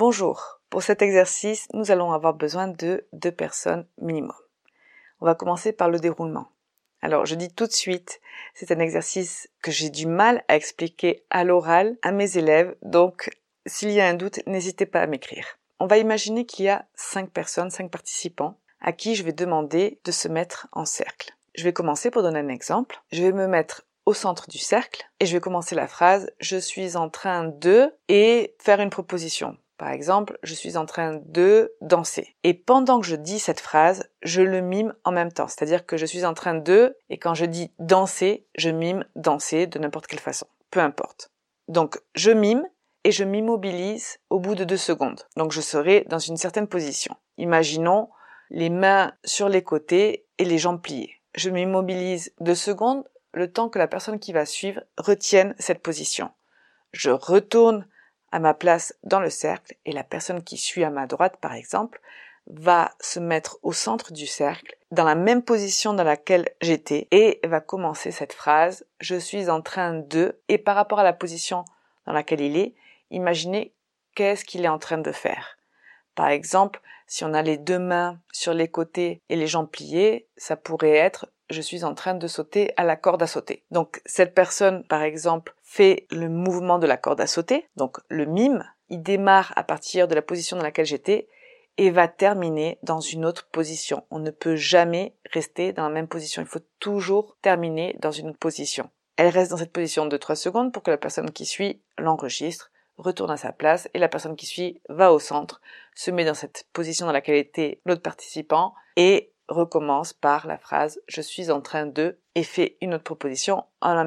[0.00, 0.62] Bonjour.
[0.70, 4.32] Pour cet exercice, nous allons avoir besoin de deux personnes minimum.
[5.20, 6.48] On va commencer par le déroulement.
[7.02, 8.22] Alors, je dis tout de suite,
[8.54, 13.28] c'est un exercice que j'ai du mal à expliquer à l'oral à mes élèves, donc
[13.66, 15.44] s'il y a un doute, n'hésitez pas à m'écrire.
[15.80, 20.00] On va imaginer qu'il y a cinq personnes, cinq participants, à qui je vais demander
[20.06, 21.36] de se mettre en cercle.
[21.54, 23.02] Je vais commencer pour donner un exemple.
[23.12, 26.56] Je vais me mettre au centre du cercle et je vais commencer la phrase je
[26.56, 29.58] suis en train de et faire une proposition.
[29.80, 32.36] Par exemple, je suis en train de danser.
[32.44, 35.48] Et pendant que je dis cette phrase, je le mime en même temps.
[35.48, 39.66] C'est-à-dire que je suis en train de, et quand je dis danser, je mime danser
[39.66, 40.46] de n'importe quelle façon.
[40.70, 41.30] Peu importe.
[41.68, 42.62] Donc, je mime
[43.04, 45.22] et je m'immobilise au bout de deux secondes.
[45.38, 47.16] Donc, je serai dans une certaine position.
[47.38, 48.10] Imaginons
[48.50, 51.22] les mains sur les côtés et les jambes pliées.
[51.34, 56.32] Je m'immobilise deux secondes, le temps que la personne qui va suivre retienne cette position.
[56.92, 57.86] Je retourne
[58.32, 61.54] à ma place dans le cercle et la personne qui suit à ma droite, par
[61.54, 62.00] exemple,
[62.46, 67.40] va se mettre au centre du cercle, dans la même position dans laquelle j'étais, et
[67.44, 71.64] va commencer cette phrase, je suis en train de, et par rapport à la position
[72.06, 72.74] dans laquelle il est,
[73.10, 73.72] imaginez
[74.14, 75.58] qu'est-ce qu'il est en train de faire.
[76.14, 80.26] Par exemple, si on a les deux mains sur les côtés et les jambes pliées,
[80.36, 83.64] ça pourrait être je suis en train de sauter à la corde à sauter.
[83.70, 88.24] Donc cette personne, par exemple, fait le mouvement de la corde à sauter, donc le
[88.24, 91.28] mime, il démarre à partir de la position dans laquelle j'étais
[91.76, 94.04] et va terminer dans une autre position.
[94.10, 98.30] On ne peut jamais rester dans la même position, il faut toujours terminer dans une
[98.30, 98.90] autre position.
[99.16, 102.70] Elle reste dans cette position de 3 secondes pour que la personne qui suit l'enregistre,
[103.00, 105.60] retourne à sa place et la personne qui suit va au centre,
[105.94, 111.00] se met dans cette position dans laquelle était l'autre participant et recommence par la phrase
[111.06, 114.04] je suis en train de et fait une autre proposition en la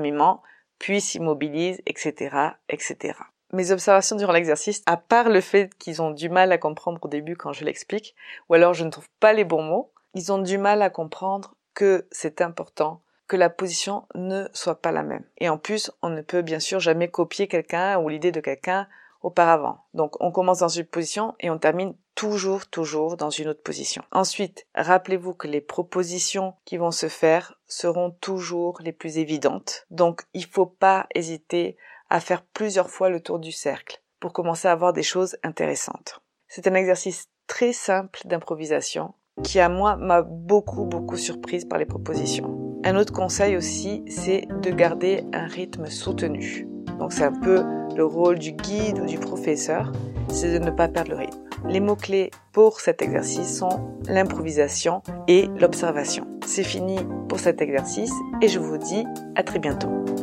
[0.79, 2.35] puis s'immobilise, etc.,
[2.69, 3.19] etc.
[3.53, 7.07] Mes observations durant l'exercice, à part le fait qu'ils ont du mal à comprendre au
[7.07, 8.15] début quand je l'explique,
[8.49, 11.55] ou alors je ne trouve pas les bons mots, ils ont du mal à comprendre
[11.73, 15.23] que c'est important que la position ne soit pas la même.
[15.37, 18.87] Et en plus, on ne peut bien sûr jamais copier quelqu'un ou l'idée de quelqu'un
[19.23, 19.79] auparavant.
[19.93, 24.03] Donc on commence dans une position et on termine toujours, toujours dans une autre position.
[24.11, 29.87] Ensuite, rappelez-vous que les propositions qui vont se faire seront toujours les plus évidentes.
[29.89, 31.77] Donc il ne faut pas hésiter
[32.09, 36.21] à faire plusieurs fois le tour du cercle pour commencer à avoir des choses intéressantes.
[36.47, 41.85] C'est un exercice très simple d'improvisation qui à moi m'a beaucoup beaucoup surprise par les
[41.85, 42.79] propositions.
[42.85, 46.67] Un autre conseil aussi, c'est de garder un rythme soutenu.
[46.99, 47.63] Donc c'est un peu
[47.95, 49.91] le rôle du guide ou du professeur,
[50.29, 51.39] c'est de ne pas perdre le rythme.
[51.67, 56.27] Les mots-clés pour cet exercice sont l'improvisation et l'observation.
[56.45, 56.97] C'est fini
[57.29, 59.05] pour cet exercice et je vous dis
[59.35, 60.22] à très bientôt.